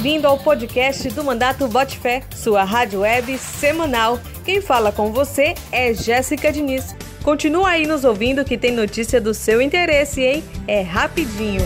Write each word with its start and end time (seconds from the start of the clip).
bem-vindo 0.00 0.26
ao 0.26 0.38
podcast 0.38 1.10
do 1.10 1.22
Mandato 1.22 1.68
Bote 1.68 1.98
Fé, 1.98 2.22
sua 2.34 2.64
rádio 2.64 3.00
web 3.00 3.36
semanal. 3.36 4.18
Quem 4.46 4.62
fala 4.62 4.90
com 4.90 5.12
você 5.12 5.52
é 5.70 5.92
Jéssica 5.92 6.50
Diniz. 6.50 6.96
Continua 7.22 7.68
aí 7.68 7.86
nos 7.86 8.02
ouvindo 8.02 8.42
que 8.42 8.56
tem 8.56 8.72
notícia 8.72 9.20
do 9.20 9.34
seu 9.34 9.60
interesse, 9.60 10.22
hein? 10.22 10.42
É 10.66 10.80
rapidinho. 10.80 11.60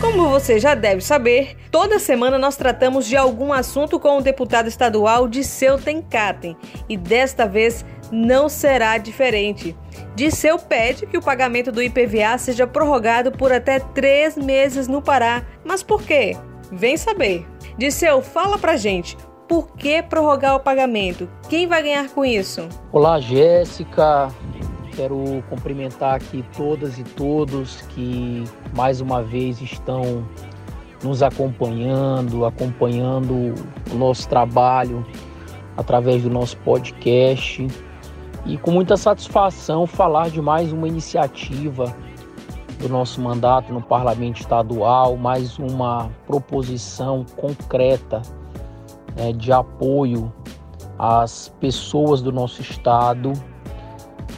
Como 0.00 0.28
você 0.28 0.60
já 0.60 0.76
deve 0.76 1.00
saber, 1.00 1.56
toda 1.72 1.98
semana 1.98 2.38
nós 2.38 2.56
tratamos 2.56 3.06
de 3.06 3.16
algum 3.16 3.52
assunto 3.52 3.98
com 3.98 4.18
o 4.18 4.22
deputado 4.22 4.68
estadual 4.68 5.26
de 5.26 5.42
seu 5.42 5.78
Tencatem 5.78 6.56
e 6.88 6.96
desta 6.96 7.44
vez 7.48 7.84
não 8.12 8.48
será 8.48 8.98
diferente. 8.98 9.76
Disseu 10.16 10.58
pede 10.58 11.04
que 11.04 11.18
o 11.18 11.22
pagamento 11.22 11.70
do 11.70 11.82
IPVA 11.82 12.38
seja 12.38 12.66
prorrogado 12.66 13.30
por 13.30 13.52
até 13.52 13.78
três 13.78 14.34
meses 14.34 14.88
no 14.88 15.02
Pará. 15.02 15.42
Mas 15.62 15.82
por 15.82 16.02
quê? 16.02 16.34
Vem 16.72 16.96
saber. 16.96 17.46
Disseu, 17.76 18.22
fala 18.22 18.56
pra 18.56 18.78
gente. 18.78 19.14
Por 19.46 19.76
que 19.76 20.02
prorrogar 20.02 20.56
o 20.56 20.60
pagamento? 20.60 21.28
Quem 21.50 21.66
vai 21.66 21.82
ganhar 21.82 22.08
com 22.08 22.24
isso? 22.24 22.66
Olá, 22.90 23.20
Jéssica. 23.20 24.30
Quero 24.96 25.44
cumprimentar 25.50 26.14
aqui 26.14 26.42
todas 26.56 26.98
e 26.98 27.04
todos 27.04 27.82
que 27.90 28.42
mais 28.74 29.02
uma 29.02 29.22
vez 29.22 29.60
estão 29.60 30.26
nos 31.04 31.22
acompanhando, 31.22 32.46
acompanhando 32.46 33.52
o 33.92 33.94
nosso 33.94 34.26
trabalho 34.26 35.04
através 35.76 36.22
do 36.22 36.30
nosso 36.30 36.56
podcast 36.56 37.68
e 38.46 38.56
com 38.56 38.70
muita 38.70 38.96
satisfação 38.96 39.86
falar 39.86 40.30
de 40.30 40.40
mais 40.40 40.72
uma 40.72 40.86
iniciativa 40.86 41.94
do 42.78 42.88
nosso 42.88 43.20
mandato 43.20 43.72
no 43.72 43.82
Parlamento 43.82 44.40
Estadual, 44.40 45.16
mais 45.16 45.58
uma 45.58 46.10
proposição 46.26 47.24
concreta 47.36 48.22
né, 49.16 49.32
de 49.32 49.50
apoio 49.50 50.32
às 50.98 51.48
pessoas 51.60 52.22
do 52.22 52.30
nosso 52.30 52.60
estado 52.60 53.32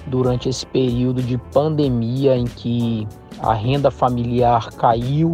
durante 0.07 0.49
esse 0.49 0.65
período 0.67 1.23
de 1.23 1.37
pandemia 1.53 2.37
em 2.37 2.45
que 2.45 3.07
a 3.41 3.53
renda 3.53 3.91
familiar 3.91 4.73
caiu 4.75 5.33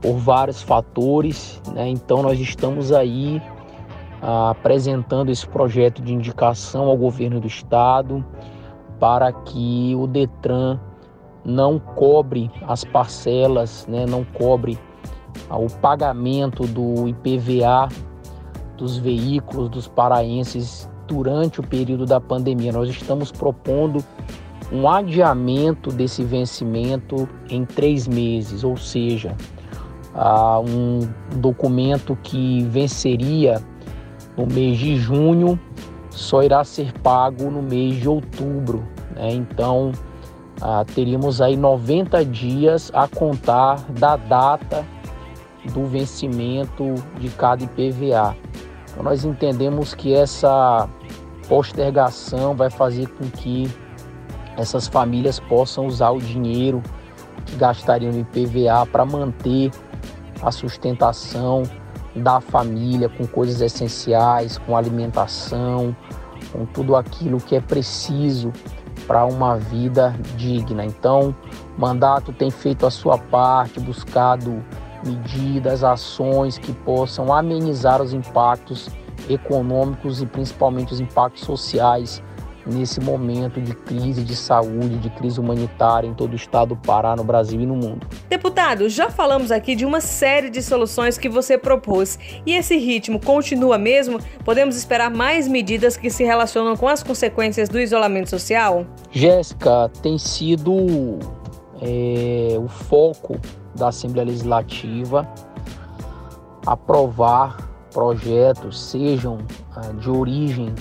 por 0.00 0.16
vários 0.18 0.62
fatores, 0.62 1.60
né? 1.74 1.88
então 1.88 2.22
nós 2.22 2.38
estamos 2.38 2.92
aí 2.92 3.42
apresentando 4.22 5.30
esse 5.30 5.46
projeto 5.46 6.00
de 6.00 6.14
indicação 6.14 6.84
ao 6.84 6.96
governo 6.96 7.40
do 7.40 7.46
estado 7.46 8.24
para 9.00 9.32
que 9.32 9.94
o 9.96 10.06
Detran 10.06 10.78
não 11.44 11.78
cobre 11.78 12.48
as 12.68 12.84
parcelas, 12.84 13.84
né, 13.88 14.06
não 14.06 14.24
cobre 14.24 14.78
ah, 15.50 15.58
o 15.58 15.68
pagamento 15.68 16.66
do 16.68 17.08
IPVA 17.08 17.88
dos 18.76 18.96
veículos 18.96 19.68
dos 19.68 19.88
paraenses 19.88 20.88
durante 21.08 21.58
o 21.58 21.62
período 21.62 22.06
da 22.06 22.20
pandemia. 22.20 22.72
Nós 22.72 22.88
estamos 22.88 23.32
propondo 23.32 24.04
um 24.70 24.88
adiamento 24.88 25.90
desse 25.90 26.22
vencimento 26.22 27.28
em 27.50 27.64
três 27.64 28.06
meses, 28.06 28.62
ou 28.62 28.76
seja, 28.76 29.36
uh, 30.14 30.60
um 30.60 31.00
documento 31.40 32.16
que 32.22 32.62
venceria 32.64 33.60
no 34.36 34.46
mês 34.46 34.78
de 34.78 34.96
junho 34.96 35.58
só 36.10 36.42
irá 36.42 36.62
ser 36.64 36.92
pago 37.00 37.50
no 37.50 37.62
mês 37.62 37.96
de 37.96 38.08
outubro. 38.08 38.86
Né? 39.14 39.32
Então, 39.32 39.92
ah, 40.60 40.84
teríamos 40.94 41.40
aí 41.40 41.56
90 41.56 42.24
dias 42.24 42.90
a 42.94 43.08
contar 43.08 43.80
da 43.98 44.16
data 44.16 44.84
do 45.72 45.86
vencimento 45.86 46.94
de 47.18 47.28
cada 47.30 47.64
IPVA. 47.64 48.36
Então, 48.90 49.02
nós 49.02 49.24
entendemos 49.24 49.94
que 49.94 50.14
essa 50.14 50.88
postergação 51.48 52.54
vai 52.54 52.70
fazer 52.70 53.08
com 53.08 53.28
que 53.30 53.70
essas 54.56 54.86
famílias 54.86 55.40
possam 55.40 55.86
usar 55.86 56.10
o 56.10 56.18
dinheiro 56.18 56.82
que 57.46 57.56
gastariam 57.56 58.12
no 58.12 58.20
IPVA 58.20 58.86
para 58.86 59.04
manter 59.04 59.70
a 60.42 60.50
sustentação 60.50 61.62
da 62.14 62.40
família 62.40 63.08
com 63.08 63.26
coisas 63.26 63.60
essenciais, 63.60 64.58
com 64.58 64.76
alimentação, 64.76 65.96
com 66.52 66.66
tudo 66.66 66.96
aquilo 66.96 67.38
que 67.38 67.56
é 67.56 67.60
preciso 67.60 68.52
para 69.06 69.24
uma 69.24 69.56
vida 69.56 70.14
digna. 70.36 70.84
Então, 70.84 71.34
o 71.76 71.80
mandato 71.80 72.32
tem 72.32 72.50
feito 72.50 72.86
a 72.86 72.90
sua 72.90 73.18
parte, 73.18 73.80
buscado 73.80 74.62
medidas, 75.04 75.82
ações 75.82 76.58
que 76.58 76.72
possam 76.72 77.32
amenizar 77.32 78.00
os 78.00 78.12
impactos 78.12 78.88
econômicos 79.28 80.20
e 80.20 80.26
principalmente 80.26 80.92
os 80.92 81.00
impactos 81.00 81.42
sociais 81.42 82.22
nesse 82.66 83.00
momento 83.00 83.60
de 83.60 83.74
crise 83.74 84.22
de 84.22 84.36
saúde, 84.36 84.98
de 84.98 85.10
crise 85.10 85.40
humanitária 85.40 86.06
em 86.06 86.14
todo 86.14 86.32
o 86.32 86.36
estado 86.36 86.62
do 86.70 86.76
Pará, 86.76 87.16
no 87.16 87.24
Brasil 87.24 87.60
e 87.60 87.66
no 87.66 87.74
mundo. 87.74 88.06
Deputado, 88.28 88.88
já 88.88 89.10
falamos 89.10 89.50
aqui 89.50 89.74
de 89.74 89.84
uma 89.84 90.00
série 90.00 90.48
de 90.48 90.62
soluções 90.62 91.18
que 91.18 91.28
você 91.28 91.58
propôs 91.58 92.18
e 92.46 92.54
esse 92.54 92.76
ritmo 92.76 93.20
continua 93.20 93.78
mesmo? 93.78 94.18
Podemos 94.44 94.76
esperar 94.76 95.10
mais 95.10 95.48
medidas 95.48 95.96
que 95.96 96.10
se 96.10 96.24
relacionam 96.24 96.76
com 96.76 96.88
as 96.88 97.02
consequências 97.02 97.68
do 97.68 97.80
isolamento 97.80 98.30
social? 98.30 98.86
Jéssica, 99.10 99.90
tem 100.02 100.16
sido 100.18 101.18
é, 101.80 102.56
o 102.58 102.68
foco 102.68 103.38
da 103.74 103.88
Assembleia 103.88 104.28
Legislativa 104.28 105.28
aprovar 106.66 107.68
projetos, 107.92 108.80
sejam 108.80 109.38
ah, 109.74 109.92
de 109.92 110.10
origem 110.10 110.74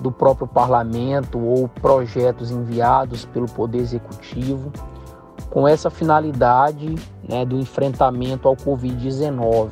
do 0.00 0.10
próprio 0.10 0.46
parlamento 0.46 1.38
ou 1.38 1.68
projetos 1.68 2.50
enviados 2.50 3.24
pelo 3.26 3.46
Poder 3.46 3.78
Executivo 3.78 4.72
com 5.50 5.66
essa 5.66 5.88
finalidade 5.88 6.94
né, 7.26 7.44
do 7.44 7.56
enfrentamento 7.56 8.46
ao 8.48 8.56
Covid-19. 8.56 9.70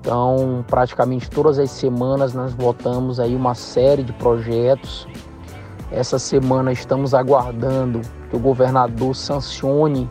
Então, 0.00 0.64
praticamente 0.66 1.28
todas 1.28 1.58
as 1.58 1.70
semanas 1.70 2.32
nós 2.32 2.54
votamos 2.54 3.20
aí 3.20 3.36
uma 3.36 3.54
série 3.54 4.02
de 4.02 4.12
projetos. 4.14 5.06
Essa 5.92 6.18
semana 6.18 6.72
estamos 6.72 7.12
aguardando 7.12 8.00
que 8.30 8.36
o 8.36 8.38
governador 8.38 9.14
sancione 9.14 10.10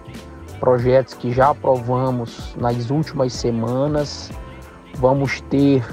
projetos 0.60 1.16
que 1.16 1.32
já 1.32 1.50
aprovamos 1.50 2.54
nas 2.56 2.92
últimas 2.92 3.34
semanas. 3.34 4.30
Vamos 4.98 5.42
ter 5.50 5.84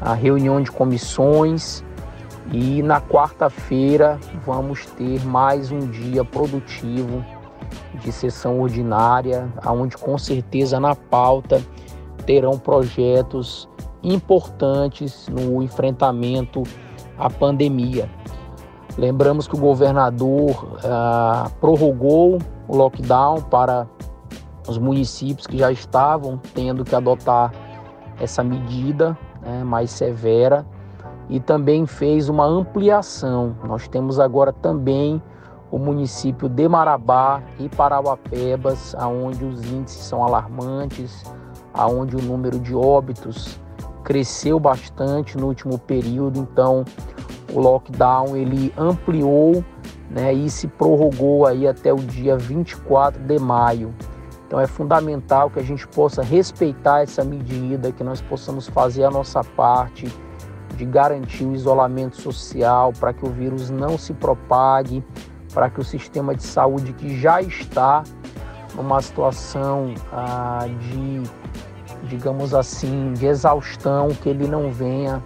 a 0.00 0.14
reunião 0.14 0.62
de 0.62 0.70
comissões 0.70 1.82
e 2.50 2.82
na 2.82 3.00
quarta-feira 3.00 4.18
vamos 4.44 4.86
ter 4.86 5.24
mais 5.24 5.70
um 5.70 5.78
dia 5.78 6.24
produtivo 6.24 7.24
de 8.00 8.10
sessão 8.10 8.60
ordinária, 8.60 9.52
onde 9.66 9.96
com 9.96 10.18
certeza 10.18 10.80
na 10.80 10.94
pauta 10.94 11.62
terão 12.26 12.58
projetos 12.58 13.68
importantes 14.02 15.28
no 15.28 15.62
enfrentamento 15.62 16.62
à 17.16 17.30
pandemia. 17.30 18.10
Lembramos 18.98 19.46
que 19.46 19.54
o 19.54 19.58
governador 19.58 20.78
ah, 20.84 21.50
prorrogou 21.60 22.38
o 22.68 22.76
lockdown 22.76 23.40
para 23.42 23.86
os 24.68 24.78
municípios 24.78 25.46
que 25.46 25.58
já 25.58 25.72
estavam 25.72 26.38
tendo 26.54 26.84
que 26.84 26.94
adotar 26.94 27.52
essa 28.20 28.42
medida 28.42 29.16
né, 29.40 29.64
mais 29.64 29.90
severa 29.90 30.66
e 31.32 31.40
também 31.40 31.86
fez 31.86 32.28
uma 32.28 32.44
ampliação. 32.44 33.56
Nós 33.64 33.88
temos 33.88 34.20
agora 34.20 34.52
também 34.52 35.20
o 35.70 35.78
município 35.78 36.46
de 36.46 36.68
Marabá 36.68 37.42
e 37.58 37.70
Parauapebas, 37.70 38.94
aonde 38.98 39.42
os 39.42 39.64
índices 39.64 40.04
são 40.04 40.22
alarmantes, 40.22 41.24
aonde 41.72 42.16
o 42.16 42.20
número 42.20 42.60
de 42.60 42.74
óbitos 42.74 43.58
cresceu 44.04 44.60
bastante 44.60 45.38
no 45.38 45.46
último 45.46 45.78
período, 45.78 46.38
então 46.38 46.84
o 47.50 47.58
lockdown 47.58 48.36
ele 48.36 48.70
ampliou 48.76 49.64
né, 50.10 50.34
e 50.34 50.50
se 50.50 50.68
prorrogou 50.68 51.46
aí 51.46 51.66
até 51.66 51.94
o 51.94 51.96
dia 51.96 52.36
24 52.36 53.22
de 53.22 53.38
maio. 53.38 53.94
Então 54.46 54.60
é 54.60 54.66
fundamental 54.66 55.48
que 55.48 55.58
a 55.58 55.62
gente 55.62 55.88
possa 55.88 56.22
respeitar 56.22 57.00
essa 57.00 57.24
medida, 57.24 57.90
que 57.90 58.04
nós 58.04 58.20
possamos 58.20 58.68
fazer 58.68 59.04
a 59.04 59.10
nossa 59.10 59.42
parte 59.42 60.12
de 60.82 60.84
garantir 60.84 61.44
o 61.44 61.54
isolamento 61.54 62.20
social 62.20 62.92
para 62.98 63.12
que 63.12 63.24
o 63.24 63.30
vírus 63.30 63.70
não 63.70 63.96
se 63.96 64.12
propague, 64.12 65.04
para 65.54 65.70
que 65.70 65.80
o 65.80 65.84
sistema 65.84 66.34
de 66.34 66.42
saúde 66.42 66.92
que 66.92 67.20
já 67.20 67.40
está 67.40 68.02
numa 68.74 69.00
situação 69.00 69.94
ah, 70.12 70.66
de, 70.80 71.22
digamos 72.08 72.52
assim, 72.52 73.12
de 73.12 73.26
exaustão, 73.26 74.08
que 74.08 74.28
ele 74.28 74.48
não 74.48 74.72
venha 74.72 75.22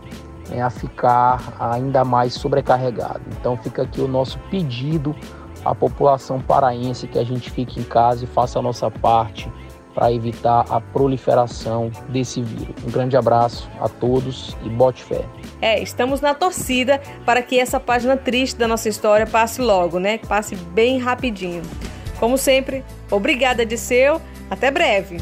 né, 0.50 0.61
a 0.61 0.69
ficar 0.69 1.55
ainda 1.58 2.05
mais 2.05 2.35
sobrecarregado. 2.35 3.23
Então 3.41 3.56
fica 3.56 3.82
aqui 3.82 4.03
o 4.03 4.08
nosso 4.08 4.38
pedido 4.50 5.17
a 5.64 5.75
população 5.75 6.38
paraense 6.38 7.08
que 7.08 7.19
a 7.19 7.25
gente 7.25 7.50
fique 7.50 7.81
em 7.81 7.82
casa 7.82 8.25
e 8.25 8.26
faça 8.26 8.58
a 8.58 8.62
nossa 8.62 8.91
parte 8.91 9.50
para 9.96 10.12
evitar 10.12 10.66
a 10.69 10.78
proliferação 10.78 11.90
desse 12.10 12.43
vírus. 12.43 12.75
Um 12.87 12.90
grande 12.90 13.16
abraço 13.16 13.66
a 13.81 13.88
todos 13.88 14.54
e 14.62 14.69
bote 14.69 15.02
fé. 15.02 15.25
É, 15.62 15.82
estamos 15.82 16.20
na 16.20 16.34
torcida 16.34 17.00
para 17.25 17.40
que 17.40 17.58
essa 17.58 17.81
página 17.81 18.14
triste 18.14 18.58
da 18.58 18.69
nossa 18.69 18.90
história 18.90 19.26
passe 19.26 19.62
logo, 19.62 19.98
né? 19.98 20.19
Passe 20.19 20.54
bem 20.54 20.98
rapidinho. 20.98 21.62
Como 22.20 22.37
sempre, 22.37 22.84
obrigada 23.10 23.64
de 23.64 23.78
seu, 23.78 24.20
até 24.50 24.70
breve. 24.70 25.16